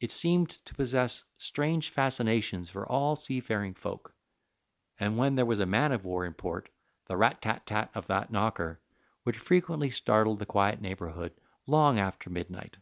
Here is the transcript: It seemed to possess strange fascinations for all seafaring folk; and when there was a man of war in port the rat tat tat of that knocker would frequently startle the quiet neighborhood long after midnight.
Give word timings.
It 0.00 0.10
seemed 0.10 0.48
to 0.48 0.74
possess 0.74 1.24
strange 1.36 1.90
fascinations 1.90 2.70
for 2.70 2.90
all 2.90 3.14
seafaring 3.14 3.74
folk; 3.74 4.14
and 4.98 5.18
when 5.18 5.34
there 5.34 5.44
was 5.44 5.60
a 5.60 5.66
man 5.66 5.92
of 5.92 6.06
war 6.06 6.24
in 6.24 6.32
port 6.32 6.70
the 7.08 7.16
rat 7.18 7.42
tat 7.42 7.66
tat 7.66 7.90
of 7.94 8.06
that 8.06 8.30
knocker 8.32 8.80
would 9.26 9.36
frequently 9.36 9.90
startle 9.90 10.34
the 10.34 10.46
quiet 10.46 10.80
neighborhood 10.80 11.34
long 11.66 11.98
after 11.98 12.30
midnight. 12.30 12.78